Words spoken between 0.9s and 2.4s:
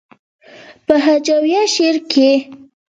هجويه شعر کښې